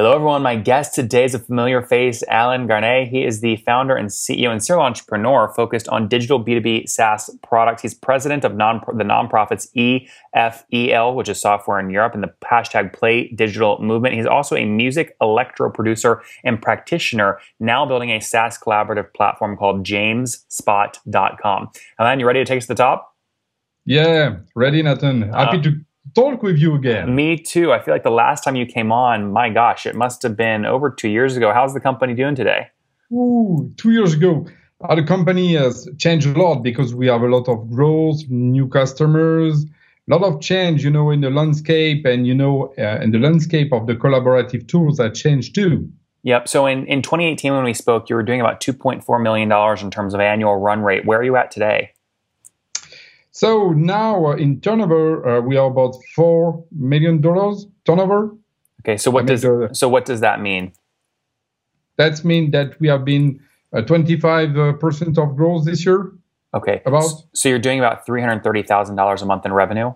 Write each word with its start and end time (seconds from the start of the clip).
Hello, 0.00 0.14
everyone. 0.14 0.40
My 0.40 0.56
guest 0.56 0.94
today 0.94 1.24
is 1.24 1.34
a 1.34 1.38
familiar 1.38 1.82
face, 1.82 2.22
Alan 2.26 2.66
Garnier. 2.66 3.04
He 3.04 3.22
is 3.22 3.42
the 3.42 3.56
founder 3.56 3.94
and 3.94 4.08
CEO 4.08 4.50
and 4.50 4.64
serial 4.64 4.82
entrepreneur 4.82 5.52
focused 5.54 5.90
on 5.90 6.08
digital 6.08 6.42
B2B 6.42 6.88
SaaS 6.88 7.28
products. 7.42 7.82
He's 7.82 7.92
president 7.92 8.42
of 8.46 8.56
non- 8.56 8.82
the 8.94 9.04
nonprofits 9.04 9.68
EFEL, 9.76 11.14
which 11.14 11.28
is 11.28 11.38
software 11.38 11.78
in 11.78 11.90
Europe, 11.90 12.14
and 12.14 12.22
the 12.22 12.32
hashtag 12.42 12.94
Play 12.94 13.28
Digital 13.28 13.78
movement. 13.82 14.14
He's 14.14 14.24
also 14.24 14.56
a 14.56 14.64
music 14.64 15.14
electro 15.20 15.70
producer 15.70 16.22
and 16.44 16.62
practitioner, 16.62 17.38
now 17.58 17.84
building 17.84 18.08
a 18.08 18.20
SaaS 18.20 18.58
collaborative 18.58 19.12
platform 19.12 19.54
called 19.54 19.84
jamespot.com. 19.84 21.70
Alan, 21.98 22.20
you 22.20 22.26
ready 22.26 22.40
to 22.40 22.46
take 22.46 22.56
us 22.56 22.64
to 22.64 22.68
the 22.68 22.74
top? 22.74 23.14
Yeah, 23.84 24.36
ready, 24.54 24.82
Nathan. 24.82 25.30
Happy 25.30 25.58
uh, 25.58 25.62
to 25.62 25.84
talk 26.14 26.42
with 26.42 26.58
you 26.58 26.74
again. 26.74 27.14
Me 27.14 27.36
too. 27.36 27.72
I 27.72 27.80
feel 27.80 27.94
like 27.94 28.02
the 28.02 28.10
last 28.10 28.42
time 28.42 28.56
you 28.56 28.66
came 28.66 28.92
on, 28.92 29.32
my 29.32 29.50
gosh, 29.50 29.86
it 29.86 29.94
must 29.94 30.22
have 30.22 30.36
been 30.36 30.64
over 30.64 30.90
two 30.90 31.08
years 31.08 31.36
ago. 31.36 31.52
How's 31.52 31.74
the 31.74 31.80
company 31.80 32.14
doing 32.14 32.34
today? 32.34 32.68
Ooh, 33.12 33.72
two 33.76 33.92
years 33.92 34.14
ago. 34.14 34.46
Uh, 34.82 34.94
the 34.94 35.02
company 35.02 35.54
has 35.54 35.88
changed 35.98 36.26
a 36.26 36.38
lot 36.38 36.62
because 36.62 36.94
we 36.94 37.06
have 37.06 37.22
a 37.22 37.28
lot 37.28 37.48
of 37.48 37.68
growth, 37.70 38.20
new 38.28 38.66
customers, 38.66 39.66
a 40.10 40.16
lot 40.16 40.22
of 40.22 40.40
change, 40.40 40.82
you 40.82 40.90
know, 40.90 41.10
in 41.10 41.20
the 41.20 41.30
landscape 41.30 42.06
and, 42.06 42.26
you 42.26 42.34
know, 42.34 42.72
uh, 42.78 42.98
in 43.02 43.10
the 43.10 43.18
landscape 43.18 43.72
of 43.72 43.86
the 43.86 43.94
collaborative 43.94 44.66
tools 44.68 44.96
that 44.96 45.14
changed 45.14 45.54
too. 45.54 45.88
Yep. 46.22 46.48
So 46.48 46.66
in, 46.66 46.86
in 46.86 47.02
2018, 47.02 47.52
when 47.52 47.64
we 47.64 47.74
spoke, 47.74 48.08
you 48.08 48.16
were 48.16 48.22
doing 48.22 48.40
about 48.40 48.60
$2.4 48.60 49.22
million 49.22 49.50
in 49.82 49.90
terms 49.90 50.14
of 50.14 50.20
annual 50.20 50.56
run 50.56 50.82
rate. 50.82 51.04
Where 51.04 51.20
are 51.20 51.24
you 51.24 51.36
at 51.36 51.50
today? 51.50 51.92
So 53.32 53.70
now 53.70 54.26
uh, 54.26 54.36
in 54.36 54.60
turnover, 54.60 55.26
uh, 55.26 55.40
we 55.40 55.56
are 55.56 55.66
about 55.66 55.94
four 56.14 56.64
million 56.72 57.20
dollars 57.20 57.66
turnover. 57.84 58.34
Okay, 58.82 58.96
so 58.96 59.10
what 59.10 59.26
does 59.26 59.46
so 59.78 59.88
what 59.88 60.04
does 60.04 60.20
that 60.20 60.40
mean? 60.40 60.72
That 61.96 62.24
means 62.24 62.52
that 62.52 62.80
we 62.80 62.88
have 62.88 63.04
been 63.04 63.40
uh, 63.72 63.82
25 63.82 64.56
uh, 64.56 64.72
percent 64.74 65.18
of 65.18 65.36
growth 65.36 65.64
this 65.64 65.84
year. 65.84 66.12
Okay, 66.54 66.82
about 66.84 67.08
so 67.32 67.48
you're 67.48 67.60
doing 67.60 67.78
about 67.78 68.04
three 68.04 68.20
hundred 68.20 68.42
thirty 68.42 68.62
thousand 68.62 68.96
dollars 68.96 69.22
a 69.22 69.26
month 69.26 69.46
in 69.46 69.52
revenue. 69.52 69.92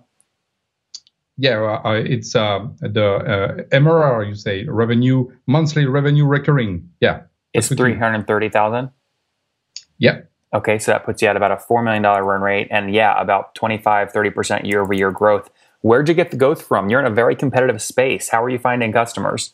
Yeah, 1.37 1.81
uh, 1.83 1.91
it's 1.91 2.33
uh, 2.33 2.67
the 2.79 3.67
MRR. 3.73 4.29
You 4.29 4.35
say 4.35 4.63
revenue 4.63 5.29
monthly 5.47 5.85
revenue 5.85 6.25
recurring. 6.25 6.89
Yeah, 7.01 7.23
it's 7.53 7.67
three 7.67 7.97
hundred 7.97 8.25
thirty 8.27 8.47
thousand. 8.47 8.91
Yeah. 9.97 10.21
Okay, 10.55 10.79
so 10.79 10.93
that 10.93 11.03
puts 11.03 11.21
you 11.21 11.27
at 11.27 11.35
about 11.35 11.51
a 11.51 11.57
$4 11.57 11.83
million 11.83 12.01
run 12.01 12.41
rate 12.41 12.69
and 12.71 12.93
yeah, 12.93 13.19
about 13.19 13.53
25, 13.55 14.13
30% 14.13 14.65
year 14.65 14.81
over 14.81 14.93
year 14.93 15.11
growth. 15.11 15.49
Where'd 15.81 16.07
you 16.07 16.13
get 16.13 16.31
the 16.31 16.37
growth 16.37 16.61
from? 16.61 16.89
You're 16.89 17.01
in 17.01 17.05
a 17.05 17.13
very 17.13 17.35
competitive 17.35 17.81
space. 17.81 18.29
How 18.29 18.41
are 18.41 18.49
you 18.49 18.57
finding 18.57 18.93
customers? 18.93 19.53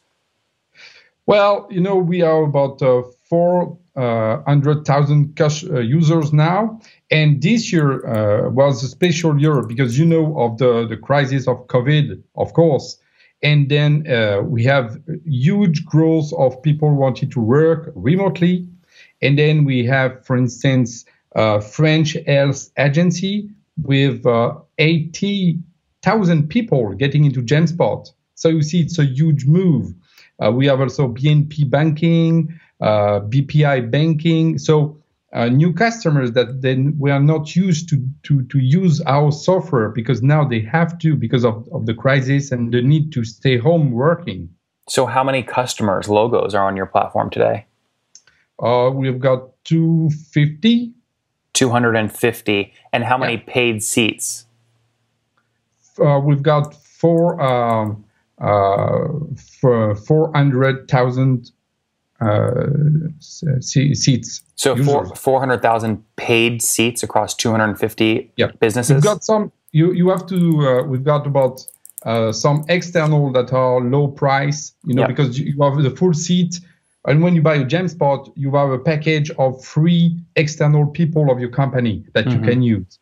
Well, 1.25 1.67
you 1.71 1.81
know, 1.81 1.95
we 1.95 2.21
are 2.21 2.43
about 2.43 2.83
uh, 2.83 3.01
400,000 3.23 5.41
uh, 5.41 5.43
uh, 5.43 5.79
users 5.79 6.31
now. 6.31 6.79
And 7.09 7.41
this 7.41 7.73
year 7.73 8.05
uh, 8.05 8.51
was 8.51 8.83
a 8.83 8.87
special 8.87 9.41
year 9.41 9.63
because 9.63 9.97
you 9.97 10.05
know 10.05 10.39
of 10.39 10.59
the, 10.59 10.85
the 10.87 10.97
crisis 10.97 11.47
of 11.47 11.65
COVID, 11.65 12.21
of 12.35 12.53
course. 12.53 12.99
And 13.41 13.69
then 13.69 14.05
uh, 14.07 14.41
we 14.43 14.63
have 14.65 15.01
huge 15.25 15.83
growth 15.83 16.31
of 16.37 16.61
people 16.61 16.93
wanting 16.93 17.31
to 17.31 17.39
work 17.39 17.91
remotely 17.95 18.67
and 19.21 19.37
then 19.37 19.65
we 19.65 19.85
have, 19.85 20.25
for 20.25 20.37
instance, 20.37 21.05
a 21.35 21.61
French 21.61 22.17
health 22.27 22.69
agency 22.77 23.49
with 23.83 24.25
uh, 24.25 24.55
80,000 24.77 26.49
people 26.49 26.93
getting 26.93 27.25
into 27.25 27.41
Jamespot. 27.41 28.09
So 28.35 28.49
you 28.49 28.61
see, 28.61 28.81
it's 28.81 28.99
a 28.99 29.05
huge 29.05 29.45
move. 29.45 29.93
Uh, 30.43 30.51
we 30.51 30.65
have 30.65 30.81
also 30.81 31.07
BNP 31.07 31.69
banking, 31.69 32.59
uh, 32.81 33.21
BPI 33.21 33.91
banking. 33.91 34.57
So 34.57 34.97
uh, 35.33 35.47
new 35.47 35.71
customers 35.71 36.33
that 36.33 36.61
then 36.61 36.95
we 36.99 37.11
are 37.11 37.19
not 37.19 37.55
used 37.55 37.87
to, 37.89 38.05
to, 38.23 38.43
to 38.45 38.59
use 38.59 38.99
our 39.01 39.31
software 39.31 39.89
because 39.89 40.21
now 40.21 40.43
they 40.43 40.59
have 40.59 40.97
to 40.99 41.15
because 41.15 41.45
of, 41.45 41.67
of 41.71 41.85
the 41.85 41.93
crisis 41.93 42.51
and 42.51 42.73
the 42.73 42.81
need 42.81 43.11
to 43.13 43.23
stay 43.23 43.57
home 43.57 43.91
working. 43.91 44.49
So 44.89 45.05
how 45.05 45.23
many 45.23 45.43
customers, 45.43 46.09
logos 46.09 46.53
are 46.55 46.67
on 46.67 46.75
your 46.75 46.87
platform 46.87 47.29
today? 47.29 47.65
Uh, 48.61 48.91
we've 48.93 49.19
got 49.19 49.49
250. 49.65 50.93
250. 51.53 52.73
And 52.93 53.03
how 53.03 53.17
many 53.17 53.33
yeah. 53.33 53.43
paid 53.47 53.83
seats? 53.83 54.45
Uh, 55.99 56.19
we've 56.19 56.43
got 56.43 56.75
four, 56.75 57.41
um, 57.41 58.05
uh, 58.39 59.07
for 59.59 59.95
400,000 59.95 61.51
uh, 62.19 62.65
seats. 63.19 64.41
So 64.55 64.75
four, 64.75 65.15
400,000 65.15 66.03
paid 66.15 66.61
seats 66.61 67.03
across 67.03 67.35
250 67.35 68.31
yeah. 68.37 68.51
businesses? 68.59 68.95
We've 68.95 69.03
got 69.03 69.23
some, 69.23 69.51
you, 69.71 69.91
you 69.93 70.09
have 70.09 70.27
to, 70.27 70.67
uh, 70.67 70.83
we've 70.83 71.03
got 71.03 71.25
about 71.25 71.65
uh, 72.05 72.31
some 72.31 72.63
external 72.69 73.31
that 73.31 73.53
are 73.53 73.81
low 73.81 74.07
price, 74.07 74.73
you 74.85 74.93
know, 74.93 75.07
because 75.07 75.39
you 75.39 75.61
have 75.61 75.81
the 75.81 75.91
full 75.91 76.13
seat 76.13 76.59
and 77.05 77.23
when 77.23 77.33
you 77.33 77.41
buy 77.41 77.55
a 77.55 77.65
Jamespot, 77.65 78.31
you 78.35 78.55
have 78.55 78.69
a 78.69 78.77
package 78.77 79.31
of 79.31 79.63
free 79.63 80.19
external 80.35 80.85
people 80.85 81.31
of 81.31 81.39
your 81.39 81.49
company 81.49 82.05
that 82.13 82.25
mm-hmm. 82.25 82.43
you 82.43 82.49
can 82.49 82.61
use. 82.61 82.99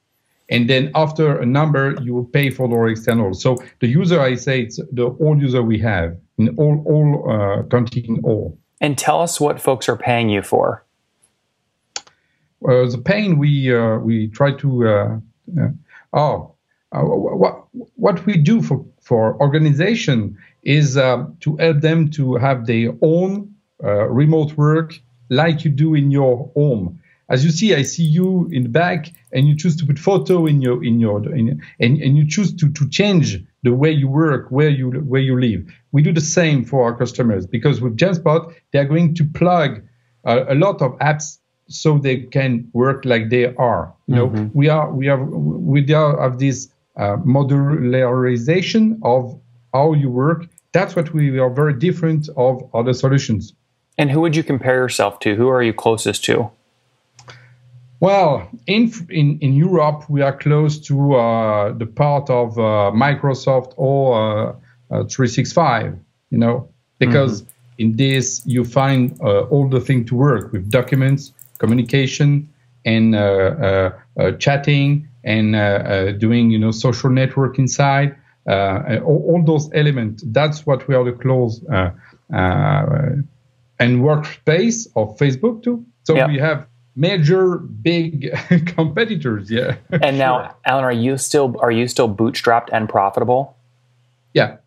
And 0.50 0.70
then 0.70 0.90
after 0.96 1.40
a 1.40 1.46
number, 1.46 1.96
you 2.02 2.14
will 2.16 2.26
pay 2.26 2.50
for 2.50 2.68
the 2.68 2.82
external. 2.86 3.34
So 3.34 3.58
the 3.82 3.88
user, 3.88 4.20
I 4.20 4.36
say, 4.36 4.62
it's 4.62 4.80
the 4.92 5.08
all 5.20 5.38
user 5.38 5.62
we 5.62 5.78
have 5.80 6.18
in 6.38 6.56
all, 6.58 6.84
all 6.88 7.32
uh, 7.32 7.64
counting 7.64 8.22
all. 8.24 8.58
And 8.82 8.98
tell 8.98 9.22
us 9.22 9.40
what 9.40 9.62
folks 9.62 9.88
are 9.90 9.98
paying 9.98 10.30
you 10.30 10.42
for. 10.42 10.84
Uh, 12.68 12.90
the 12.90 13.02
pain 13.04 13.38
we 13.38 13.74
uh, 13.74 13.98
we 14.00 14.28
try 14.28 14.52
to 14.52 14.88
uh, 14.88 15.20
uh 15.58 15.70
oh 16.12 16.54
uh, 16.92 17.02
what 17.02 17.66
what 17.96 18.26
we 18.26 18.36
do 18.36 18.62
for 18.62 18.86
for 19.02 19.40
organization 19.42 20.38
is 20.64 20.98
uh, 20.98 21.26
to 21.40 21.56
help 21.56 21.80
them 21.80 22.10
to 22.12 22.36
have 22.36 22.66
their 22.66 22.92
own 23.02 23.54
remote 23.82 24.58
work 24.58 25.00
like 25.30 25.64
you 25.64 25.72
do 25.72 25.96
in 25.96 26.12
your 26.12 26.52
home. 26.56 27.00
As 27.30 27.46
you 27.46 27.52
see, 27.52 27.76
I 27.76 27.84
see 27.84 28.04
you 28.04 28.50
in 28.52 28.64
the 28.64 28.70
back, 28.70 29.12
and 29.32 29.48
you 29.48 29.56
choose 29.56 29.76
to 29.78 29.86
put 29.86 30.00
photo 30.00 30.48
in 30.48 30.62
your 30.62 30.84
in 30.84 31.00
your 31.00 31.24
in, 31.34 31.62
and 31.80 32.02
and 32.02 32.18
you 32.18 32.28
choose 32.28 32.56
to 32.56 32.72
to 32.72 32.90
change 32.90 33.40
the 33.62 33.74
way 33.74 33.92
you 33.92 34.08
work, 34.08 34.50
where 34.50 34.70
you 34.70 34.90
where 34.92 35.22
you 35.22 35.40
live. 35.40 35.64
We 35.92 36.02
do 36.02 36.12
the 36.12 36.22
same 36.22 36.66
for 36.66 36.84
our 36.86 36.98
customers 36.98 37.46
because 37.46 37.82
with 37.82 37.98
Jamespot, 37.98 38.54
they 38.72 38.80
are 38.80 38.86
going 38.86 39.14
to 39.16 39.24
plug 39.26 39.84
uh, 40.26 40.46
a 40.50 40.56
lot 40.56 40.82
of 40.82 40.98
apps 41.00 41.38
so 41.68 42.00
they 42.00 42.18
can 42.18 42.68
work 42.74 43.06
like 43.06 43.30
they 43.30 43.54
are. 43.56 43.94
You 44.08 44.16
know, 44.16 44.30
mm-hmm. 44.30 44.58
we 44.58 44.70
are 44.70 44.92
we 44.92 45.06
have 45.06 45.22
we 45.22 45.86
have 45.86 46.40
this 46.40 46.70
uh, 46.98 47.18
modularization 47.18 49.00
of 49.04 49.40
how 49.72 49.94
you 49.94 50.10
work. 50.10 50.48
That's 50.72 50.96
what 50.96 51.14
we 51.14 51.38
are 51.38 51.50
very 51.50 51.74
different 51.74 52.28
of 52.36 52.68
other 52.74 52.94
solutions. 52.94 53.54
And 54.00 54.10
who 54.10 54.22
would 54.22 54.34
you 54.34 54.44
compare 54.44 54.76
yourself 54.76 55.20
to? 55.20 55.36
Who 55.36 55.50
are 55.50 55.62
you 55.62 55.74
closest 55.74 56.24
to? 56.24 56.50
Well, 58.00 58.50
in 58.66 58.94
in, 59.10 59.38
in 59.42 59.54
Europe, 59.54 60.10
we 60.10 60.22
are 60.22 60.36
close 60.36 60.80
to 60.88 61.16
uh, 61.16 61.74
the 61.74 61.86
part 61.86 62.30
of 62.30 62.58
uh, 62.58 62.92
Microsoft 62.96 63.74
or 63.76 64.02
uh, 64.16 64.54
uh 64.90 65.04
365. 65.04 66.00
You 66.30 66.38
know, 66.38 66.70
because 66.98 67.42
mm-hmm. 67.42 67.82
in 67.82 67.98
this 67.98 68.42
you 68.46 68.64
find 68.64 69.20
uh, 69.22 69.52
all 69.52 69.68
the 69.68 69.82
thing 69.82 70.06
to 70.06 70.16
work 70.16 70.54
with 70.54 70.72
documents, 70.72 71.34
communication, 71.58 72.48
and 72.86 73.16
uh, 73.16 73.92
chatting, 74.40 75.10
and 75.26 76.20
doing 76.20 76.52
you 76.52 76.60
know 76.60 76.72
social 76.72 77.10
network 77.10 77.60
inside. 77.60 78.16
All, 78.48 79.22
all, 79.30 79.44
those 79.46 79.70
elements. 79.74 80.24
That's 80.26 80.66
what 80.66 80.88
we 80.88 80.96
are 80.96 81.04
the 81.04 81.12
close 81.12 81.62
and 83.80 84.02
workspace 84.02 84.88
of 84.96 85.18
Facebook 85.18 85.64
too. 85.64 85.86
So 86.04 86.16
yep. 86.16 86.28
we 86.28 86.38
have 86.38 86.68
major 86.96 87.58
big 87.58 88.30
competitors. 88.76 89.50
Yeah. 89.50 89.78
And 89.90 90.18
now, 90.26 90.56
Alan, 90.66 90.84
are 90.84 90.92
you 90.92 91.18
still 91.18 91.56
are 91.60 91.72
you 91.72 91.88
still 91.88 92.14
bootstrapped 92.14 92.70
and 92.72 92.88
profitable? 92.90 93.56
Yeah. 94.34 94.58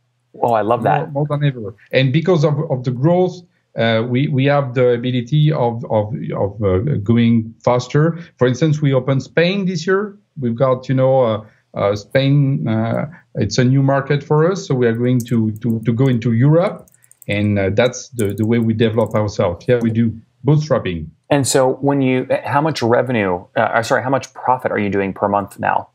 Oh, 0.41 0.55
I 0.55 0.63
love 0.63 0.83
that. 0.85 1.13
More, 1.13 1.27
more 1.27 1.39
than 1.39 1.47
ever. 1.47 1.75
And 1.93 2.13
because 2.13 2.43
of, 2.43 2.55
of 2.71 2.85
the 2.85 2.91
growth, 2.91 3.43
uh, 3.77 4.03
we 4.09 4.29
we 4.29 4.47
have 4.47 4.75
the 4.75 4.89
ability 4.89 5.53
of 5.53 5.85
of 5.91 6.15
of 6.35 6.63
uh, 6.63 6.79
going 7.03 7.55
faster. 7.63 8.19
For 8.39 8.47
instance, 8.47 8.81
we 8.81 8.95
opened 8.95 9.23
Spain 9.23 9.67
this 9.67 9.87
year. 9.87 10.17
We've 10.41 10.57
got 10.57 10.89
you 10.89 10.95
know. 10.95 11.23
Uh, 11.23 11.45
uh, 11.75 11.97
Spain, 11.97 12.69
uh, 12.69 13.07
it's 13.37 13.57
a 13.57 13.65
new 13.65 13.83
market 13.83 14.23
for 14.23 14.53
us, 14.53 14.67
so 14.67 14.75
we 14.75 14.87
are 14.87 14.93
going 14.93 15.19
to 15.21 15.53
to, 15.53 15.81
to 15.87 15.93
go 15.95 16.07
into 16.07 16.35
Europe 16.35 16.87
and 17.29 17.59
uh, 17.59 17.71
that's 17.71 18.09
the, 18.11 18.35
the 18.35 18.47
way 18.47 18.59
we 18.59 18.75
develop 18.75 19.15
ourselves. 19.15 19.67
Yeah, 19.69 19.81
we 19.81 19.91
do 19.91 20.19
bootstrapping. 20.45 21.09
And 21.31 21.47
so, 21.47 21.75
when 21.75 22.03
you, 22.03 22.27
how 22.45 22.61
much 22.61 22.83
revenue? 22.83 23.45
Uh, 23.57 23.61
uh, 23.61 23.83
sorry, 23.83 24.03
how 24.03 24.11
much 24.11 24.33
profit 24.35 24.71
are 24.71 24.79
you 24.79 24.91
doing 24.91 25.13
per 25.13 25.29
month 25.29 25.59
now? 25.59 25.89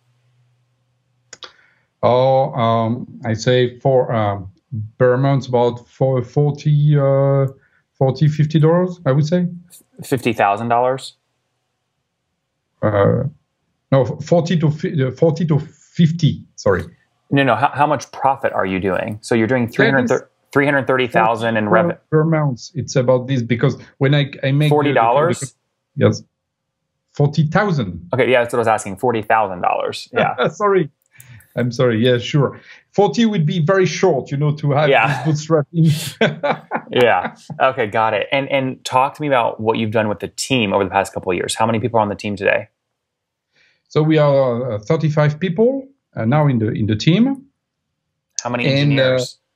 Oh, 2.01 2.53
um, 2.53 3.07
I 3.25 3.33
say 3.33 3.79
for 3.79 4.13
um, 4.13 4.51
per 4.97 5.17
month 5.17 5.47
about 5.47 5.87
for 5.87 6.23
40 6.23 6.97
uh, 6.97 7.47
40 7.97 8.27
50 8.27 8.59
dollars 8.59 8.99
i 9.05 9.11
would 9.11 9.25
say 9.25 9.47
$50000 10.01 11.13
uh, 12.81 13.23
no 13.91 14.05
40 14.05 14.59
to 14.59 15.11
40 15.11 15.45
to 15.45 15.59
50 15.59 16.43
sorry 16.55 16.83
no 17.31 17.43
no 17.43 17.55
how, 17.55 17.69
how 17.69 17.87
much 17.87 18.11
profit 18.11 18.53
are 18.53 18.65
you 18.65 18.79
doing 18.79 19.19
so 19.21 19.35
you're 19.35 19.47
doing 19.47 19.67
330 19.67 20.25
330,000 20.57 21.55
in 21.55 21.69
revenue 21.69 21.97
per 22.09 22.23
month. 22.23 22.71
It's 22.73 22.95
about 22.95 23.27
this 23.27 23.43
because 23.43 23.77
when 23.99 24.15
I, 24.15 24.31
I 24.43 24.51
make 24.51 24.69
forty 24.69 24.91
dollars. 24.91 25.53
Yes, 25.95 26.23
forty 27.11 27.45
thousand. 27.45 28.09
Okay, 28.11 28.31
yeah, 28.31 28.41
that's 28.41 28.53
what 28.53 28.57
I 28.57 28.61
was 28.61 28.67
asking. 28.67 28.97
Forty 28.97 29.21
thousand 29.21 29.61
dollars. 29.61 30.09
Yeah. 30.11 30.47
sorry, 30.63 30.89
I'm 31.55 31.71
sorry. 31.71 32.03
Yeah, 32.03 32.17
sure. 32.17 32.59
Forty 32.91 33.27
would 33.27 33.45
be 33.45 33.59
very 33.59 33.85
short, 33.85 34.31
you 34.31 34.37
know, 34.37 34.55
to 34.55 34.71
have 34.71 34.89
yeah. 34.89 35.23
bootstrapping. 35.23 36.65
yeah. 36.89 37.35
Okay, 37.61 37.85
got 37.85 38.15
it. 38.15 38.27
And 38.31 38.49
and 38.49 38.83
talk 38.83 39.13
to 39.13 39.21
me 39.21 39.27
about 39.27 39.59
what 39.59 39.77
you've 39.77 39.91
done 39.91 40.09
with 40.09 40.21
the 40.21 40.29
team 40.29 40.73
over 40.73 40.83
the 40.83 40.89
past 40.89 41.13
couple 41.13 41.31
of 41.31 41.37
years. 41.37 41.53
How 41.53 41.67
many 41.67 41.79
people 41.79 41.99
are 41.99 42.01
on 42.01 42.09
the 42.09 42.15
team 42.15 42.35
today? 42.35 42.69
So 43.89 44.01
we 44.01 44.17
are 44.17 44.73
uh, 44.73 44.79
35 44.79 45.39
people 45.39 45.87
uh, 46.15 46.25
now 46.25 46.47
in 46.47 46.57
the 46.57 46.71
in 46.71 46.87
the 46.87 46.95
team. 46.95 47.45
How 48.41 48.49
many 48.49 48.65
engineers? 48.65 49.21
And, 49.21 49.21
uh, 49.21 49.46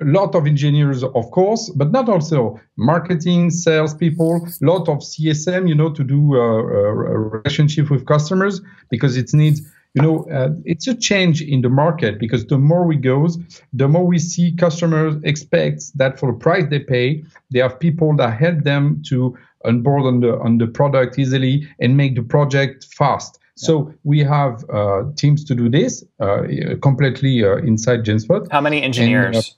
a 0.00 0.04
lot 0.04 0.34
of 0.34 0.46
engineers, 0.46 1.02
of 1.02 1.30
course, 1.30 1.70
but 1.70 1.90
not 1.90 2.08
also 2.08 2.60
marketing, 2.76 3.50
salespeople, 3.50 4.46
a 4.46 4.64
lot 4.64 4.88
of 4.88 4.98
CSM, 4.98 5.68
you 5.68 5.74
know, 5.74 5.90
to 5.90 6.04
do 6.04 6.36
uh, 6.36 6.38
a 6.38 6.92
relationship 7.18 7.90
with 7.90 8.06
customers 8.06 8.60
because 8.90 9.16
it 9.16 9.32
needs, 9.32 9.60
you 9.94 10.02
know, 10.02 10.24
uh, 10.30 10.50
it's 10.64 10.86
a 10.86 10.94
change 10.94 11.42
in 11.42 11.62
the 11.62 11.68
market 11.68 12.18
because 12.18 12.46
the 12.46 12.58
more 12.58 12.84
we 12.86 12.96
goes, 12.96 13.38
the 13.72 13.88
more 13.88 14.06
we 14.06 14.18
see 14.18 14.52
customers 14.56 15.16
expect 15.24 15.96
that 15.96 16.18
for 16.18 16.32
the 16.32 16.38
price 16.38 16.64
they 16.70 16.80
pay, 16.80 17.24
they 17.50 17.60
have 17.60 17.78
people 17.78 18.16
that 18.16 18.38
help 18.38 18.64
them 18.64 19.02
to 19.08 19.36
onboard 19.64 20.04
on 20.04 20.20
the 20.20 20.38
on 20.38 20.58
the 20.58 20.68
product 20.68 21.18
easily 21.18 21.66
and 21.80 21.96
make 21.96 22.14
the 22.14 22.22
project 22.22 22.86
fast. 22.96 23.38
So 23.58 23.92
we 24.04 24.20
have 24.20 24.64
uh, 24.70 25.02
teams 25.16 25.44
to 25.44 25.54
do 25.54 25.68
this 25.68 26.04
uh, 26.20 26.42
completely 26.80 27.44
uh, 27.44 27.56
inside 27.56 28.04
Jamespot. 28.04 28.50
How 28.52 28.60
many 28.60 28.82
engineers? 28.82 29.57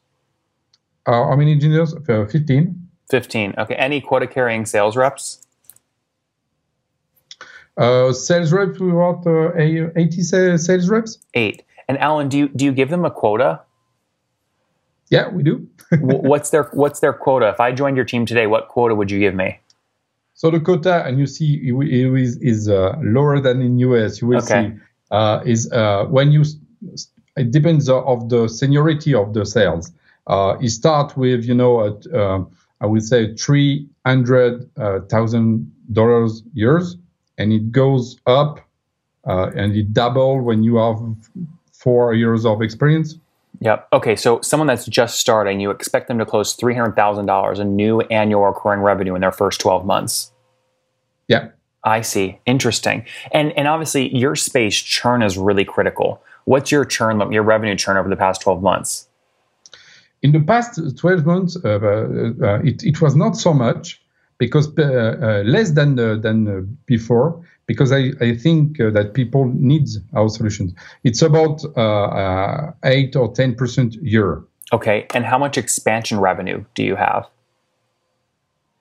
Uh, 1.06 1.24
how 1.24 1.36
many 1.36 1.52
engineers? 1.52 1.94
Uh, 2.08 2.26
15. 2.26 2.88
15. 3.10 3.54
Okay. 3.58 3.74
Any 3.74 4.00
quota 4.00 4.26
carrying 4.26 4.66
sales 4.66 4.96
reps? 4.96 5.46
Uh, 7.76 8.12
sales 8.12 8.52
reps, 8.52 8.78
we 8.78 8.92
want 8.92 9.26
uh, 9.26 9.56
80 9.56 10.22
sales 10.22 10.88
reps. 10.88 11.18
Eight. 11.34 11.62
And 11.88 11.98
Alan, 11.98 12.28
do 12.28 12.38
you 12.38 12.48
do 12.48 12.64
you 12.64 12.72
give 12.72 12.88
them 12.88 13.04
a 13.04 13.10
quota? 13.10 13.62
Yeah, 15.08 15.28
we 15.28 15.42
do. 15.42 15.66
what's 16.00 16.50
their 16.50 16.64
What's 16.72 17.00
their 17.00 17.12
quota? 17.12 17.48
If 17.48 17.58
I 17.58 17.72
joined 17.72 17.96
your 17.96 18.04
team 18.04 18.26
today, 18.26 18.46
what 18.46 18.68
quota 18.68 18.94
would 18.94 19.10
you 19.10 19.18
give 19.18 19.34
me? 19.34 19.58
So 20.34 20.50
the 20.50 20.60
quota, 20.60 21.04
and 21.04 21.18
you 21.18 21.26
see, 21.26 21.54
it 21.64 22.14
is, 22.14 22.36
is 22.36 22.68
uh, 22.68 22.96
lower 23.02 23.40
than 23.40 23.60
in 23.60 23.78
US. 23.78 24.20
You 24.22 24.28
will 24.28 24.38
okay. 24.38 24.70
see 24.70 24.80
uh, 25.10 25.40
is 25.44 25.70
uh, 25.72 26.04
when 26.04 26.30
you. 26.30 26.44
It 27.36 27.50
depends 27.50 27.88
of 27.88 28.28
the 28.28 28.48
seniority 28.48 29.14
of 29.14 29.34
the 29.34 29.44
sales. 29.44 29.90
Uh, 30.30 30.56
it 30.60 30.70
starts 30.70 31.16
with, 31.16 31.44
you 31.44 31.54
know, 31.54 31.74
at, 31.88 32.06
uh, 32.14 32.40
I 32.80 32.86
would 32.86 33.02
say 33.02 33.34
three 33.34 33.88
hundred 34.06 34.70
thousand 35.10 35.72
dollars 35.92 36.44
years, 36.54 36.96
and 37.36 37.52
it 37.52 37.72
goes 37.72 38.16
up, 38.26 38.60
uh, 39.26 39.50
and 39.56 39.74
it 39.74 39.92
double 39.92 40.40
when 40.40 40.62
you 40.62 40.76
have 40.76 41.00
four 41.72 42.14
years 42.14 42.46
of 42.46 42.62
experience. 42.62 43.18
Yep. 43.60 43.88
Okay. 43.92 44.16
So 44.16 44.40
someone 44.40 44.68
that's 44.68 44.86
just 44.86 45.18
starting, 45.18 45.60
you 45.60 45.70
expect 45.70 46.06
them 46.08 46.18
to 46.18 46.24
close 46.24 46.54
three 46.54 46.74
hundred 46.74 46.94
thousand 46.94 47.26
dollars 47.26 47.58
in 47.58 47.74
new 47.74 48.00
annual 48.02 48.46
recurring 48.46 48.80
revenue 48.80 49.14
in 49.16 49.20
their 49.20 49.32
first 49.32 49.60
twelve 49.60 49.84
months. 49.84 50.32
Yeah. 51.26 51.48
I 51.82 52.02
see. 52.02 52.38
Interesting. 52.46 53.04
And 53.32 53.52
and 53.58 53.66
obviously 53.66 54.16
your 54.16 54.36
space 54.36 54.76
churn 54.76 55.22
is 55.22 55.36
really 55.36 55.64
critical. 55.64 56.22
What's 56.44 56.70
your 56.70 56.84
churn, 56.84 57.32
your 57.32 57.42
revenue 57.42 57.76
churn 57.76 57.96
over 57.96 58.08
the 58.08 58.16
past 58.16 58.40
twelve 58.42 58.62
months? 58.62 59.08
In 60.22 60.32
the 60.32 60.40
past 60.40 60.78
12 60.98 61.24
months, 61.24 61.56
uh, 61.64 61.68
uh, 61.68 62.46
uh, 62.46 62.60
it, 62.62 62.82
it 62.84 63.00
was 63.00 63.16
not 63.16 63.36
so 63.36 63.54
much 63.54 64.02
because 64.38 64.68
uh, 64.78 64.82
uh, 64.82 65.42
less 65.44 65.72
than 65.72 65.98
uh, 65.98 66.16
than 66.16 66.78
before 66.86 67.44
because 67.66 67.92
I, 67.92 68.12
I 68.20 68.34
think 68.34 68.78
that 68.78 69.12
people 69.14 69.44
need 69.54 69.88
our 70.14 70.28
solutions. 70.28 70.72
It's 71.04 71.22
about 71.22 71.62
eight 72.84 73.14
or 73.14 73.32
ten 73.32 73.54
percent 73.54 73.94
year. 74.02 74.42
Okay, 74.72 75.06
and 75.14 75.24
how 75.24 75.38
much 75.38 75.56
expansion 75.56 76.18
revenue 76.18 76.64
do 76.74 76.82
you 76.82 76.96
have? 76.96 77.26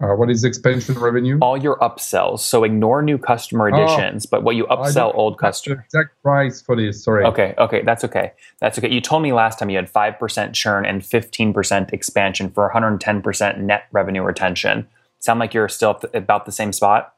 Uh, 0.02 0.16
what 0.16 0.30
is 0.30 0.46
expansion 0.46 0.98
revenue? 0.98 1.38
All 1.42 1.58
your 1.58 1.78
upsells. 1.80 2.40
So 2.40 2.64
ignore 2.64 3.02
new 3.02 3.18
customer 3.18 3.70
oh. 3.70 3.76
additions, 3.76 4.26
oh, 4.26 4.30
but 4.32 4.44
what 4.44 4.56
you 4.56 4.66
upsell 4.68 5.14
old 5.14 5.38
customers. 5.38 5.84
Exact 5.86 6.22
price 6.24 6.62
for 6.62 6.78
this. 6.78 7.04
Sorry. 7.04 7.26
Okay. 7.26 7.54
Okay. 7.58 7.82
That's 7.84 8.06
okay. 8.06 8.32
That's 8.62 8.80
okay. 8.80 8.90
You 8.90 9.02
told 9.02 9.24
me 9.24 9.34
last 9.34 9.60
time 9.60 9.70
you 9.70 9.76
had 9.76 9.90
five 9.90 10.18
percent 10.18 10.56
churn 10.56 10.86
and 10.86 11.06
fifteen 11.06 11.54
percent 11.54 11.92
expansion 11.92 12.50
for 12.50 12.64
one 12.64 12.72
hundred 12.72 12.88
and 12.88 13.02
ten 13.02 13.22
percent 13.22 13.60
net 13.60 13.88
revenue 13.92 14.24
retention. 14.24 14.88
Sound 15.20 15.42
like 15.42 15.54
you're 15.54 15.68
still 15.68 16.00
about 16.14 16.46
the 16.46 16.54
same 16.54 16.72
spot. 16.72 17.14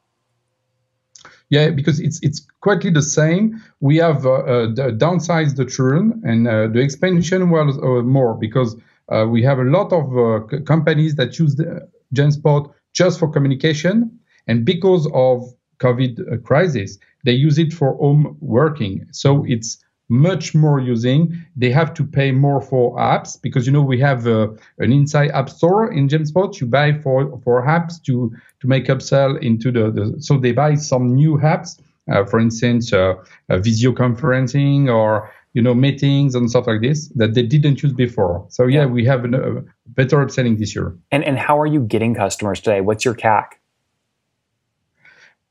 Yeah, 1.50 1.70
because 1.70 2.00
it's 2.00 2.18
it's 2.20 2.44
quietly 2.62 2.90
the 2.90 3.02
same. 3.02 3.62
We 3.78 3.98
have 3.98 4.26
uh, 4.26 4.32
uh, 4.32 4.66
downsized 4.90 5.54
the 5.54 5.66
churn 5.66 6.20
and 6.24 6.48
uh, 6.48 6.66
the 6.66 6.80
expansion 6.80 7.50
was 7.50 7.78
uh, 7.78 8.02
more 8.02 8.34
because 8.34 8.74
uh, 9.08 9.26
we 9.28 9.42
have 9.42 9.58
a 9.60 9.64
lot 9.64 9.92
of 9.92 10.16
uh, 10.16 10.62
companies 10.64 11.14
that 11.16 11.38
use 11.38 11.54
the 11.54 11.86
Jamespot 12.14 12.72
just 12.92 13.18
for 13.18 13.28
communication. 13.28 14.18
And 14.46 14.64
because 14.64 15.08
of 15.14 15.44
COVID 15.78 16.32
uh, 16.32 16.36
crisis, 16.38 16.98
they 17.24 17.32
use 17.32 17.58
it 17.58 17.72
for 17.72 17.94
home 17.96 18.36
working. 18.40 19.06
So 19.12 19.44
it's 19.46 19.78
much 20.08 20.54
more 20.54 20.78
using. 20.78 21.44
They 21.56 21.70
have 21.70 21.94
to 21.94 22.04
pay 22.04 22.32
more 22.32 22.60
for 22.60 22.96
apps 22.96 23.40
because 23.40 23.66
you 23.66 23.72
know 23.72 23.82
we 23.82 23.98
have 24.00 24.26
uh, 24.26 24.48
an 24.78 24.92
inside 24.92 25.30
app 25.30 25.48
store 25.48 25.90
in 25.90 26.08
Jamespot. 26.08 26.60
You 26.60 26.66
buy 26.66 26.92
for 26.92 27.40
for 27.44 27.64
apps 27.66 28.02
to 28.04 28.32
to 28.60 28.66
make 28.66 28.86
upsell 28.86 29.40
into 29.40 29.72
the, 29.72 29.90
the 29.90 30.16
so 30.20 30.38
they 30.38 30.52
buy 30.52 30.74
some 30.74 31.14
new 31.14 31.38
apps. 31.38 31.80
Uh, 32.10 32.24
for 32.24 32.40
instance, 32.40 32.92
uh, 32.92 33.14
video 33.48 33.92
conferencing 33.92 34.92
or 34.92 35.30
you 35.54 35.62
know 35.62 35.74
meetings 35.74 36.34
and 36.34 36.48
stuff 36.50 36.66
like 36.66 36.80
this 36.80 37.08
that 37.16 37.34
they 37.34 37.42
didn't 37.42 37.82
use 37.82 37.92
before. 37.92 38.46
So 38.48 38.66
yeah, 38.66 38.86
we 38.86 39.04
have 39.04 39.24
a 39.24 39.62
better 39.86 40.16
upselling 40.24 40.58
this 40.58 40.74
year. 40.74 40.96
And 41.10 41.24
and 41.24 41.38
how 41.38 41.60
are 41.60 41.66
you 41.66 41.80
getting 41.80 42.14
customers 42.14 42.60
today? 42.60 42.80
What's 42.80 43.04
your 43.04 43.14
CAC? 43.14 43.46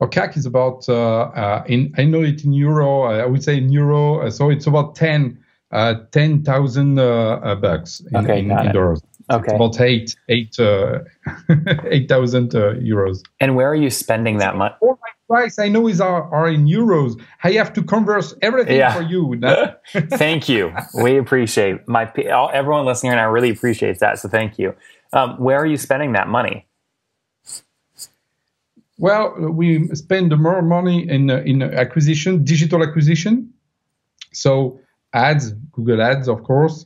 Our 0.00 0.08
CAC 0.08 0.36
is 0.36 0.46
about 0.46 0.88
uh, 0.88 0.94
uh, 0.94 1.64
in 1.66 1.94
I 1.96 2.04
know 2.04 2.22
it 2.22 2.44
in 2.44 2.52
euro. 2.52 3.02
I 3.02 3.26
would 3.26 3.44
say 3.44 3.58
in 3.58 3.70
euro. 3.70 4.26
Uh, 4.26 4.30
so 4.30 4.50
it's 4.50 4.66
about 4.66 4.96
10 4.96 5.38
uh, 5.72 5.94
10,000 6.10 6.98
uh, 6.98 7.54
bucks 7.54 8.00
in, 8.00 8.16
okay, 8.16 8.40
in, 8.40 8.50
in 8.50 8.72
dollars. 8.72 9.00
Okay. 9.30 9.44
It's 9.44 9.52
about 9.54 9.80
eight, 9.80 10.16
eight, 10.28 10.58
uh, 10.60 10.98
8,000 11.86 12.50
euros. 12.50 13.22
And 13.40 13.56
where 13.56 13.70
are 13.70 13.74
you 13.74 13.88
spending 13.88 14.38
that 14.38 14.56
money? 14.56 14.74
Price 15.32 15.58
I 15.58 15.68
know 15.68 15.88
is 15.88 15.98
are, 15.98 16.24
are 16.38 16.48
in 16.50 16.66
euros. 16.66 17.18
I 17.42 17.52
have 17.52 17.72
to 17.72 17.82
convert 17.82 18.26
everything 18.42 18.76
yeah. 18.76 18.92
for 18.92 19.00
you. 19.00 19.22
thank 20.24 20.46
you. 20.46 20.74
We 21.02 21.16
appreciate 21.16 21.88
my 21.88 22.04
everyone 22.60 22.84
listening, 22.84 23.12
and 23.12 23.20
I 23.20 23.24
really 23.24 23.48
appreciate 23.48 23.98
that. 24.00 24.18
So 24.18 24.28
thank 24.28 24.58
you. 24.58 24.74
Um, 25.14 25.38
where 25.38 25.58
are 25.58 25.70
you 25.74 25.78
spending 25.78 26.12
that 26.12 26.28
money? 26.28 26.66
Well, 28.98 29.34
we 29.60 29.88
spend 29.94 30.36
more 30.38 30.60
money 30.60 31.08
in 31.08 31.30
in 31.30 31.62
acquisition, 31.62 32.44
digital 32.44 32.82
acquisition. 32.82 33.54
So 34.32 34.80
ads, 35.14 35.52
Google 35.74 36.02
Ads, 36.02 36.28
of 36.28 36.44
course. 36.44 36.84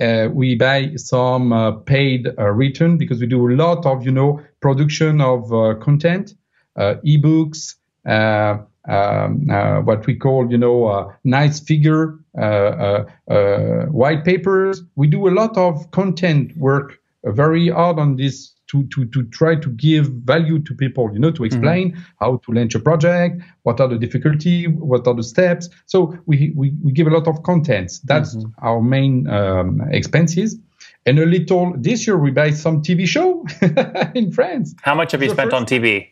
Uh, 0.00 0.28
we 0.32 0.54
buy 0.54 0.94
some 0.96 1.52
uh, 1.52 1.72
paid 1.72 2.28
uh, 2.38 2.50
return 2.64 2.96
because 2.96 3.18
we 3.20 3.26
do 3.26 3.50
a 3.50 3.54
lot 3.64 3.84
of 3.84 4.06
you 4.06 4.12
know 4.12 4.40
production 4.60 5.20
of 5.20 5.52
uh, 5.52 5.74
content 5.86 6.34
uh, 6.76 6.94
ebooks, 7.04 7.76
Uh, 8.06 8.58
uh, 8.88 9.28
uh, 9.50 9.80
what 9.82 10.06
we 10.06 10.14
call, 10.16 10.50
you 10.50 10.56
know, 10.56 11.12
nice 11.24 11.60
figure, 11.60 12.18
white 12.32 14.24
papers. 14.24 14.82
We 14.96 15.06
do 15.06 15.28
a 15.28 15.30
lot 15.30 15.56
of 15.56 15.90
content 15.90 16.56
work 16.56 16.98
very 17.24 17.68
hard 17.68 17.98
on 17.98 18.16
this 18.16 18.54
to, 18.68 18.86
to, 18.94 19.04
to 19.06 19.24
try 19.24 19.56
to 19.56 19.68
give 19.70 20.06
value 20.06 20.60
to 20.60 20.74
people, 20.74 21.10
you 21.12 21.18
know, 21.18 21.32
to 21.32 21.44
explain 21.44 21.90
mm-hmm. 21.90 22.00
how 22.20 22.36
to 22.38 22.52
launch 22.52 22.74
a 22.74 22.80
project, 22.80 23.42
what 23.64 23.80
are 23.80 23.88
the 23.88 23.98
difficulty, 23.98 24.66
what 24.68 25.06
are 25.06 25.14
the 25.14 25.24
steps. 25.24 25.68
So 25.86 26.16
we, 26.26 26.52
we, 26.56 26.72
we 26.82 26.92
give 26.92 27.08
a 27.08 27.10
lot 27.10 27.26
of 27.26 27.42
contents. 27.42 27.98
That's 28.00 28.36
mm-hmm. 28.36 28.64
our 28.64 28.80
main 28.80 29.28
um, 29.28 29.82
expenses. 29.90 30.56
And 31.04 31.18
a 31.18 31.26
little, 31.26 31.74
this 31.76 32.06
year 32.06 32.16
we 32.16 32.30
buy 32.30 32.52
some 32.52 32.82
TV 32.82 33.06
show 33.06 33.44
in 34.14 34.32
France. 34.32 34.74
How 34.82 34.94
much 34.94 35.12
have 35.12 35.22
you 35.22 35.30
spent 35.30 35.52
on 35.52 35.66
TV? 35.66 36.08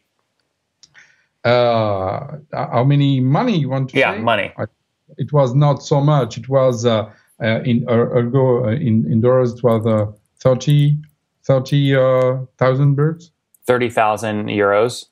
Uh, 1.45 2.37
how 2.53 2.85
many 2.85 3.21
money 3.21 3.59
you 3.59 3.69
want 3.69 3.91
to 3.91 3.99
yeah 3.99 4.15
say? 4.15 4.21
money 4.21 4.53
it 5.17 5.33
was 5.33 5.55
not 5.55 5.83
so 5.83 6.01
much 6.01 6.37
it 6.39 6.49
was 6.49 6.85
uh, 6.85 7.11
uh, 7.43 7.61
in 7.63 7.85
ergo 7.89 8.65
uh, 8.65 8.71
in, 8.71 9.11
in 9.11 9.21
dollars 9.21 9.55
it 9.55 9.63
was 9.63 9.87
uh, 9.87 10.11
30 10.41 10.99
30,000 11.49 12.95
birds. 12.95 13.33
30,000 13.67 14.49
euros. 14.49 15.07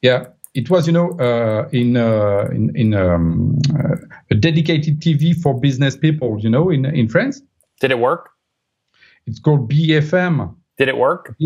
Yeah, 0.00 0.26
it 0.54 0.70
was, 0.70 0.86
you 0.86 0.92
know, 0.92 1.10
uh, 1.20 1.68
in 1.72 1.96
uh, 1.96 2.48
in, 2.50 2.74
in 2.74 2.94
um, 2.94 3.58
uh, 3.78 3.96
a 4.30 4.34
dedicated 4.34 5.00
TV 5.00 5.34
for 5.34 5.58
business 5.60 5.96
people, 5.96 6.38
you 6.40 6.50
know, 6.50 6.70
in 6.70 6.86
in 6.86 7.08
France. 7.08 7.42
Did 7.80 7.90
it 7.90 7.98
work? 7.98 8.30
It's 9.26 9.38
called 9.38 9.70
BFM. 9.70 10.54
Did 10.78 10.88
it 10.88 10.96
work? 10.96 11.36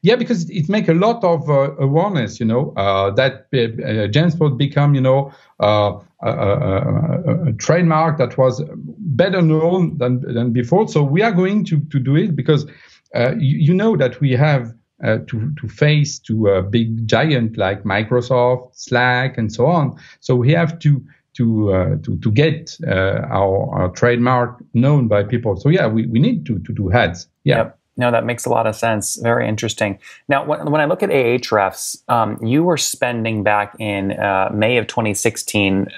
Yeah, 0.00 0.16
because 0.16 0.48
it 0.48 0.68
makes 0.68 0.88
a 0.88 0.94
lot 0.94 1.22
of 1.22 1.48
uh, 1.48 1.76
awareness, 1.76 2.40
you 2.40 2.46
know, 2.46 2.72
uh, 2.76 3.10
that 3.10 3.46
uh, 3.52 4.08
Jamespot 4.08 4.56
become, 4.56 4.94
you 4.94 5.00
know, 5.00 5.32
uh, 5.60 6.00
a, 6.22 6.30
a, 6.30 7.48
a, 7.48 7.52
trademark 7.54 8.18
that 8.18 8.38
was 8.38 8.62
better 8.98 9.42
known 9.42 9.98
than, 9.98 10.20
than 10.20 10.52
before. 10.52 10.88
So 10.88 11.02
we 11.02 11.22
are 11.22 11.32
going 11.32 11.64
to, 11.66 11.80
to 11.80 11.98
do 11.98 12.16
it 12.16 12.34
because 12.34 12.66
uh, 13.14 13.34
you, 13.36 13.58
you, 13.58 13.74
know 13.74 13.96
that 13.96 14.20
we 14.20 14.32
have 14.32 14.72
uh, 15.04 15.18
to, 15.26 15.52
to 15.60 15.68
face 15.68 16.18
to 16.20 16.48
a 16.48 16.62
big 16.62 17.06
giant 17.06 17.58
like 17.58 17.84
Microsoft, 17.84 18.70
Slack, 18.74 19.36
and 19.36 19.52
so 19.52 19.66
on. 19.66 19.98
So 20.20 20.34
we 20.34 20.52
have 20.52 20.78
to 20.80 21.04
to 21.34 21.72
uh, 21.72 21.96
to 22.02 22.16
to 22.18 22.30
get 22.30 22.76
uh, 22.86 23.26
our, 23.30 23.70
our, 23.74 23.88
trademark 23.90 24.62
known 24.74 25.08
by 25.08 25.22
people. 25.22 25.56
So 25.56 25.68
yeah, 25.68 25.86
we, 25.86 26.06
we 26.06 26.18
need 26.18 26.46
to 26.46 26.58
to 26.60 26.72
do 26.72 26.92
ads. 26.92 27.28
Yeah. 27.44 27.56
Yep. 27.56 27.78
No, 27.96 28.10
that 28.10 28.24
makes 28.24 28.46
a 28.46 28.48
lot 28.48 28.66
of 28.66 28.74
sense. 28.74 29.16
Very 29.16 29.46
interesting. 29.46 29.98
Now, 30.28 30.44
when, 30.44 30.70
when 30.70 30.80
I 30.80 30.86
look 30.86 31.02
at 31.02 31.10
Ahrefs, 31.10 32.02
um, 32.08 32.42
you 32.42 32.64
were 32.64 32.78
spending 32.78 33.42
back 33.42 33.74
in 33.78 34.12
uh, 34.12 34.50
May 34.52 34.78
of 34.78 34.86
2016 34.86 35.88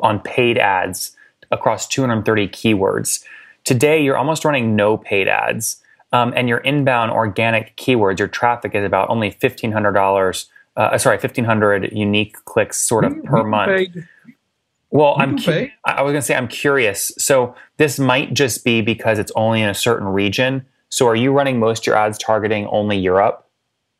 on 0.00 0.20
paid 0.20 0.58
ads 0.58 1.16
across 1.50 1.86
230 1.86 2.48
keywords. 2.48 3.22
Today, 3.64 4.02
you're 4.02 4.16
almost 4.16 4.44
running 4.44 4.74
no 4.76 4.96
paid 4.96 5.28
ads, 5.28 5.82
um, 6.12 6.32
and 6.36 6.48
your 6.48 6.58
inbound 6.58 7.10
organic 7.10 7.76
keywords, 7.76 8.18
your 8.18 8.28
traffic 8.28 8.74
is 8.74 8.84
about 8.84 9.08
only 9.08 9.30
$1,500. 9.30 10.46
Uh, 10.76 10.98
sorry, 10.98 11.16
1,500 11.16 11.92
unique 11.92 12.44
clicks, 12.44 12.76
sort 12.76 13.04
of 13.04 13.22
per 13.24 13.44
month. 13.44 13.68
Paid. 13.68 14.08
Well, 14.90 15.14
you 15.16 15.22
I'm. 15.22 15.38
Cu- 15.38 15.68
I 15.84 16.02
was 16.02 16.12
going 16.12 16.20
to 16.20 16.26
say 16.26 16.34
I'm 16.34 16.48
curious. 16.48 17.12
So 17.18 17.54
this 17.76 17.98
might 17.98 18.34
just 18.34 18.64
be 18.64 18.82
because 18.82 19.18
it's 19.18 19.32
only 19.36 19.62
in 19.62 19.68
a 19.68 19.74
certain 19.74 20.06
region. 20.06 20.64
So 20.88 21.06
are 21.08 21.16
you 21.16 21.32
running 21.32 21.58
most 21.58 21.82
of 21.82 21.86
your 21.86 21.96
ads 21.96 22.18
targeting 22.18 22.66
only 22.68 22.98
Europe? 22.98 23.46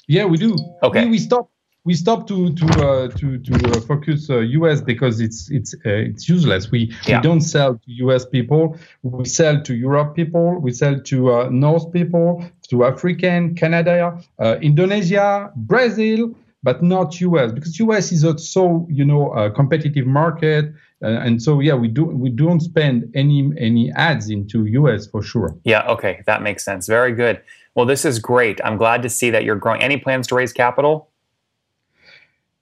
Yeah, 0.08 0.24
we 0.24 0.38
do. 0.38 0.56
Okay. 0.82 1.04
We, 1.04 1.12
we 1.12 1.18
stop. 1.18 1.50
We 1.84 1.94
stop 1.94 2.26
to 2.26 2.52
to 2.52 2.66
uh, 2.66 3.08
to 3.16 3.38
to 3.38 3.70
uh, 3.70 3.80
focus 3.80 4.28
uh, 4.28 4.38
US 4.38 4.80
because 4.80 5.20
it's 5.20 5.50
it's 5.52 5.72
uh, 5.74 6.08
it's 6.10 6.28
useless. 6.28 6.70
We 6.70 6.92
yeah. 7.06 7.18
we 7.18 7.22
don't 7.22 7.42
sell 7.42 7.74
to 7.74 7.92
US 8.06 8.26
people. 8.26 8.76
We 9.02 9.24
sell 9.24 9.62
to 9.62 9.74
Europe 9.74 10.16
people. 10.16 10.58
We 10.60 10.72
sell 10.72 10.98
to 10.98 11.32
uh, 11.32 11.48
North 11.50 11.92
people, 11.92 12.44
to 12.70 12.84
African, 12.84 13.54
Canada, 13.54 14.20
uh, 14.40 14.56
Indonesia, 14.60 15.52
Brazil 15.54 16.34
but 16.66 16.82
not 16.82 17.20
US 17.20 17.52
because 17.52 17.78
US 17.78 18.10
is 18.10 18.24
a 18.24 18.36
so 18.36 18.88
you 18.90 19.04
know 19.04 19.32
a 19.32 19.52
competitive 19.52 20.04
market, 20.04 20.64
uh, 21.00 21.24
and 21.26 21.40
so 21.40 21.60
yeah, 21.60 21.76
we 21.82 21.86
do 21.86 22.04
we 22.24 22.28
don't 22.28 22.60
spend 22.60 22.96
any 23.14 23.38
any 23.56 23.92
ads 23.92 24.28
into 24.36 24.56
US 24.80 25.06
for 25.06 25.22
sure. 25.22 25.50
Yeah, 25.62 25.94
okay, 25.94 26.14
that 26.26 26.42
makes 26.42 26.64
sense. 26.64 26.88
Very 26.88 27.12
good. 27.22 27.40
Well, 27.76 27.86
this 27.86 28.04
is 28.04 28.18
great. 28.18 28.60
I'm 28.64 28.78
glad 28.78 29.00
to 29.02 29.08
see 29.08 29.30
that 29.30 29.44
you're 29.44 29.60
growing. 29.64 29.80
Any 29.80 29.96
plans 29.96 30.26
to 30.28 30.34
raise 30.34 30.52
capital? 30.52 31.08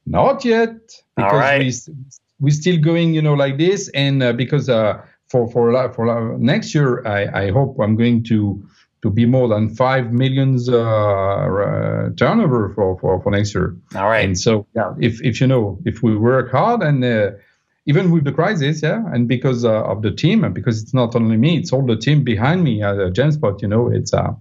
Not 0.04 0.44
yet, 0.44 0.74
because 1.16 1.32
All 1.32 1.38
right. 1.38 1.60
we 1.60 1.94
we're 2.40 2.58
still 2.62 2.78
going, 2.78 3.14
you 3.14 3.22
know, 3.22 3.36
like 3.44 3.56
this, 3.56 3.88
and 3.94 4.22
uh, 4.22 4.34
because 4.34 4.68
uh, 4.68 5.00
for 5.30 5.50
for 5.50 5.64
for 5.94 6.04
next 6.52 6.74
year, 6.74 6.90
I 7.06 7.20
I 7.44 7.50
hope 7.52 7.70
I'm 7.80 7.96
going 7.96 8.22
to 8.24 8.38
to 9.04 9.10
be 9.10 9.26
more 9.26 9.48
than 9.48 9.68
five 9.68 10.14
millions 10.14 10.66
uh, 10.66 10.80
uh, 10.80 12.08
turnover 12.16 12.72
for, 12.74 12.98
for, 12.98 13.22
for 13.22 13.30
next 13.30 13.54
year. 13.54 13.76
All 13.94 14.08
right. 14.08 14.24
And 14.24 14.38
so, 14.38 14.66
yeah, 14.74 14.94
if, 14.98 15.22
if 15.22 15.42
you 15.42 15.46
know, 15.46 15.78
if 15.84 16.02
we 16.02 16.16
work 16.16 16.50
hard 16.50 16.82
and 16.82 17.04
uh, 17.04 17.32
even 17.84 18.10
with 18.10 18.24
the 18.24 18.32
crisis, 18.32 18.82
yeah, 18.82 19.02
and 19.12 19.28
because 19.28 19.62
uh, 19.62 19.82
of 19.92 20.00
the 20.00 20.10
team, 20.10 20.42
and 20.42 20.54
because 20.54 20.82
it's 20.82 20.94
not 20.94 21.14
only 21.14 21.36
me, 21.36 21.58
it's 21.58 21.70
all 21.70 21.84
the 21.84 21.96
team 21.96 22.24
behind 22.24 22.64
me 22.64 22.82
at 22.82 22.98
uh, 22.98 23.10
Jamespot. 23.10 23.60
You 23.60 23.68
know, 23.68 23.90
it's 23.92 24.14
a 24.14 24.34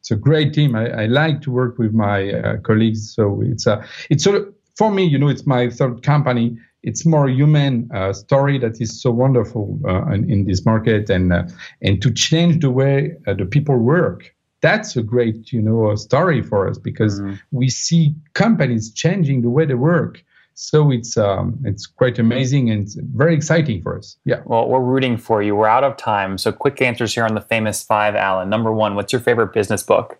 it's 0.00 0.10
a 0.10 0.16
great 0.16 0.52
team. 0.52 0.76
I, 0.76 1.04
I 1.04 1.06
like 1.06 1.40
to 1.42 1.50
work 1.50 1.78
with 1.78 1.94
my 1.94 2.30
uh, 2.30 2.56
colleagues. 2.58 3.14
So 3.14 3.40
it's 3.42 3.66
a 3.66 3.82
it's 4.10 4.22
sort 4.22 4.36
of 4.36 4.54
for 4.76 4.90
me, 4.90 5.04
you 5.04 5.18
know, 5.18 5.28
it's 5.28 5.46
my 5.46 5.70
third 5.70 6.02
company, 6.02 6.58
it's 6.82 7.04
more 7.04 7.28
human 7.28 7.90
uh, 7.94 8.12
story 8.12 8.58
that 8.58 8.80
is 8.80 9.00
so 9.00 9.10
wonderful 9.10 9.78
uh, 9.86 10.06
in, 10.06 10.30
in, 10.30 10.44
this 10.46 10.64
market 10.64 11.10
and 11.10 11.32
uh, 11.32 11.44
and 11.82 12.00
to 12.02 12.10
change 12.10 12.60
the 12.60 12.70
way 12.70 13.14
uh, 13.26 13.34
the 13.34 13.44
people 13.44 13.76
work. 13.76 14.34
That's 14.60 14.96
a 14.96 15.02
great 15.02 15.52
you 15.52 15.62
know 15.62 15.94
story 15.96 16.42
for 16.42 16.68
us 16.68 16.78
because 16.78 17.20
mm-hmm. 17.20 17.34
we 17.50 17.68
see 17.68 18.14
companies 18.34 18.92
changing 18.92 19.42
the 19.42 19.50
way 19.50 19.64
they 19.66 19.74
work. 19.74 20.22
So 20.54 20.90
it's 20.90 21.16
um, 21.16 21.58
it's 21.64 21.86
quite 21.86 22.18
amazing 22.18 22.70
and 22.70 22.88
very 23.14 23.34
exciting 23.34 23.82
for 23.82 23.96
us. 23.98 24.16
Yeah. 24.24 24.42
Well 24.44 24.68
we're 24.68 24.80
rooting 24.80 25.16
for 25.16 25.42
you. 25.42 25.56
We're 25.56 25.68
out 25.68 25.84
of 25.84 25.96
time. 25.96 26.38
So 26.38 26.52
quick 26.52 26.82
answers 26.82 27.14
here 27.14 27.24
on 27.24 27.34
the 27.34 27.40
famous 27.40 27.82
five 27.82 28.14
alan. 28.14 28.50
Number 28.50 28.72
one 28.72 28.94
what's 28.94 29.12
your 29.12 29.22
favorite 29.22 29.52
business 29.52 29.82
book 29.82 30.19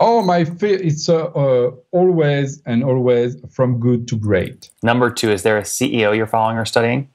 Oh, 0.00 0.22
my 0.22 0.44
fa- 0.44 0.84
it's 0.86 1.08
uh, 1.08 1.24
uh, 1.26 1.72
always 1.90 2.62
and 2.66 2.84
always 2.84 3.36
from 3.50 3.80
good 3.80 4.06
to 4.08 4.16
great. 4.16 4.70
Number 4.82 5.10
two, 5.10 5.30
is 5.30 5.42
there 5.42 5.58
a 5.58 5.62
CEO 5.62 6.16
you're 6.16 6.26
following 6.26 6.56
or 6.56 6.64
studying? 6.64 7.08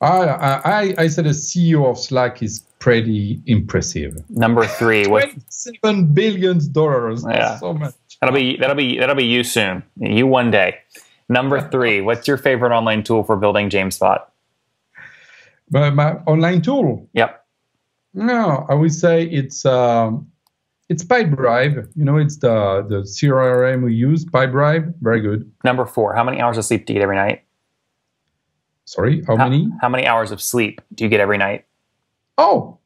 I, 0.00 0.06
I, 0.06 0.94
I 0.96 1.08
said 1.08 1.26
a 1.26 1.30
CEO 1.30 1.90
of 1.90 1.98
Slack 1.98 2.42
is 2.42 2.60
pretty 2.78 3.42
impressive. 3.46 4.22
Number 4.30 4.64
three, 4.64 5.06
what? 5.06 5.28
Seven 5.48 6.14
billion 6.14 6.60
dollars. 6.72 7.24
Yeah, 7.28 7.58
so 7.58 7.74
much. 7.74 7.94
That'll 8.20 8.34
be 8.34 8.56
that'll 8.56 8.76
be 8.76 8.98
that'll 8.98 9.16
be 9.16 9.24
you 9.24 9.44
soon. 9.44 9.82
You 9.96 10.26
one 10.26 10.50
day. 10.50 10.78
Number 11.28 11.60
three, 11.68 12.00
what's 12.00 12.26
your 12.26 12.36
favorite 12.36 12.74
online 12.74 13.02
tool 13.02 13.22
for 13.22 13.36
building 13.36 13.68
Jamespot? 13.68 14.22
But 15.70 15.94
my 15.94 16.12
online 16.26 16.62
tool. 16.62 17.06
Yep. 17.12 17.44
No, 18.14 18.66
I 18.68 18.74
would 18.74 18.92
say 18.92 19.24
it's 19.24 19.66
um, 19.66 20.30
it's 20.88 21.04
Pipedrive. 21.04 21.88
You 21.94 22.04
know, 22.04 22.16
it's 22.16 22.38
the 22.38 22.84
the 22.88 23.02
CRM 23.02 23.84
we 23.84 23.94
use. 23.94 24.24
Pipedrive, 24.24 24.94
very 25.00 25.20
good. 25.20 25.50
Number 25.64 25.86
four. 25.86 26.14
How 26.14 26.24
many 26.24 26.40
hours 26.40 26.58
of 26.58 26.64
sleep 26.64 26.86
do 26.86 26.92
you 26.92 26.98
get 26.98 27.02
every 27.02 27.16
night? 27.16 27.44
Sorry, 28.84 29.22
how, 29.26 29.36
how 29.36 29.48
many? 29.48 29.70
How 29.80 29.88
many 29.88 30.06
hours 30.06 30.30
of 30.30 30.40
sleep 30.40 30.80
do 30.94 31.04
you 31.04 31.10
get 31.10 31.20
every 31.20 31.36
night? 31.36 31.66
Oh, 32.38 32.78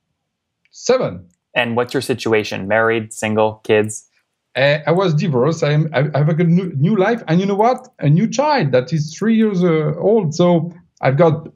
seven. 0.70 1.26
And 1.54 1.76
what's 1.76 1.94
your 1.94 2.00
situation? 2.00 2.66
Married, 2.66 3.12
single, 3.12 3.60
kids? 3.62 4.08
Uh, 4.56 4.78
I 4.86 4.90
was 4.90 5.14
divorced. 5.14 5.62
I'm, 5.62 5.88
I 5.94 6.18
have 6.18 6.28
a 6.28 6.44
new, 6.44 6.72
new 6.76 6.96
life, 6.96 7.22
and 7.28 7.40
you 7.40 7.46
know 7.46 7.54
what? 7.54 7.88
A 8.00 8.08
new 8.08 8.26
child 8.26 8.72
that 8.72 8.92
is 8.92 9.14
three 9.14 9.36
years 9.36 9.62
uh, 9.62 9.94
old. 9.98 10.34
So 10.34 10.72
I've 11.00 11.16
got 11.16 11.48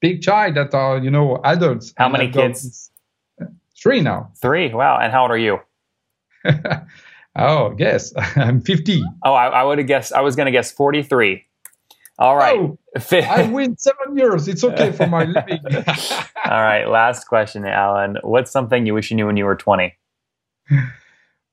big 0.00 0.20
child 0.20 0.56
that 0.56 0.74
are 0.74 0.98
you 0.98 1.10
know 1.10 1.40
adults. 1.44 1.94
How 1.96 2.08
many 2.08 2.30
kids? 2.30 2.90
Three 3.80 4.00
now. 4.00 4.30
Three. 4.40 4.72
Wow. 4.74 4.98
And 4.98 5.12
how 5.12 5.22
old 5.22 5.30
are 5.30 5.38
you? 5.38 5.60
oh, 7.36 7.70
guess 7.70 8.12
I'm 8.36 8.60
50. 8.60 9.02
Oh, 9.24 9.32
I, 9.32 9.46
I 9.48 9.62
would 9.64 9.78
have 9.78 9.86
guessed. 9.86 10.12
I 10.12 10.20
was 10.20 10.36
going 10.36 10.46
to 10.46 10.52
guess 10.52 10.72
43. 10.72 11.44
All 12.18 12.36
right. 12.36 12.58
Oh, 12.58 12.78
I 13.12 13.42
win 13.50 13.76
seven 13.76 14.16
years. 14.16 14.48
It's 14.48 14.64
okay 14.64 14.90
for 14.90 15.06
my 15.06 15.24
living. 15.24 15.60
All 15.66 16.62
right. 16.62 16.86
Last 16.86 17.24
question, 17.24 17.66
Alan. 17.66 18.16
What's 18.22 18.50
something 18.50 18.86
you 18.86 18.94
wish 18.94 19.10
you 19.10 19.16
knew 19.16 19.26
when 19.26 19.36
you 19.36 19.44
were 19.44 19.56
20? 19.56 19.94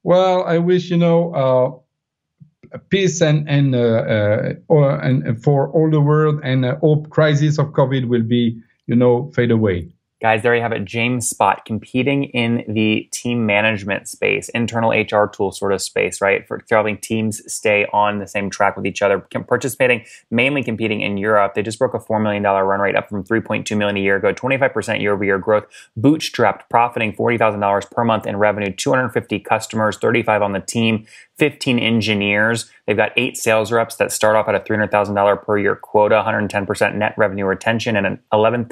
Well, 0.03 0.43
I 0.43 0.57
wish 0.57 0.89
you 0.89 0.97
know 0.97 1.33
uh, 1.33 2.77
peace 2.89 3.21
and 3.21 3.47
and 3.47 3.75
uh, 3.75 3.79
uh, 3.79 4.53
or, 4.67 4.99
and 4.99 5.41
for 5.41 5.69
all 5.69 5.89
the 5.89 6.01
world, 6.01 6.41
and 6.43 6.65
uh, 6.65 6.75
hope 6.77 7.09
crisis 7.09 7.57
of 7.57 7.67
COVID 7.67 8.07
will 8.07 8.23
be 8.23 8.59
you 8.87 8.95
know 8.95 9.31
fade 9.33 9.51
away. 9.51 9.92
Guys, 10.23 10.41
there 10.41 10.55
you 10.55 10.61
have 10.61 10.71
it. 10.71 10.85
Jamespot 10.85 11.65
competing 11.65 12.23
in 12.23 12.63
the 12.65 13.09
team 13.11 13.45
management 13.45 14.07
space, 14.07 14.47
internal 14.47 14.91
HR 14.91 15.25
tool 15.27 15.51
sort 15.51 15.73
of 15.73 15.81
space, 15.81 16.21
right? 16.21 16.47
For 16.47 16.63
helping 16.71 16.97
teams 16.97 17.41
stay 17.53 17.85
on 17.91 18.19
the 18.19 18.27
same 18.27 18.49
track 18.49 18.77
with 18.77 18.85
each 18.85 19.01
other. 19.01 19.19
Participating, 19.19 20.05
mainly 20.31 20.63
competing 20.63 21.01
in 21.01 21.17
Europe. 21.17 21.55
They 21.55 21.61
just 21.61 21.77
broke 21.77 21.93
a 21.93 21.99
$4 21.99 22.23
million 22.23 22.41
run 22.41 22.79
rate 22.79 22.95
up 22.95 23.09
from 23.09 23.25
3.2 23.25 23.75
million 23.75 23.97
a 23.97 23.99
year 23.99 24.15
ago, 24.15 24.33
25% 24.33 25.01
year 25.01 25.11
over 25.11 25.25
year 25.25 25.37
growth, 25.37 25.65
bootstrapped, 25.99 26.69
profiting 26.69 27.11
$40,000 27.11 27.91
per 27.91 28.05
month 28.05 28.25
in 28.25 28.37
revenue, 28.37 28.71
250 28.71 29.39
customers, 29.41 29.97
35 29.97 30.41
on 30.41 30.53
the 30.53 30.61
team, 30.61 31.05
15 31.37 31.79
engineers. 31.79 32.71
They've 32.85 32.97
got 32.97 33.11
eight 33.15 33.37
sales 33.37 33.71
reps 33.71 33.95
that 33.95 34.11
start 34.11 34.35
off 34.35 34.47
at 34.47 34.55
a 34.55 34.59
$300,000 34.59 35.43
per 35.43 35.57
year 35.57 35.75
quota, 35.75 36.15
110% 36.15 36.95
net 36.95 37.13
revenue 37.17 37.45
retention, 37.45 37.95
and 37.95 38.05
an 38.05 38.19
$11,000 38.33 38.67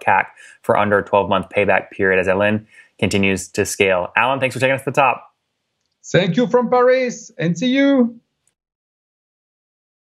CAC 0.00 0.26
for 0.62 0.76
under 0.76 0.98
a 0.98 1.04
12 1.04 1.28
month 1.28 1.46
payback 1.54 1.90
period 1.90 2.20
as 2.20 2.28
Ellen 2.28 2.66
continues 2.98 3.48
to 3.48 3.64
scale. 3.64 4.12
Alan, 4.16 4.38
thanks 4.38 4.54
for 4.54 4.60
taking 4.60 4.74
us 4.74 4.82
to 4.82 4.90
the 4.90 4.94
top. 4.94 5.34
Thank 6.04 6.36
you 6.36 6.46
from 6.46 6.70
Paris 6.70 7.30
and 7.38 7.58
see 7.58 7.68
you. 7.68 8.20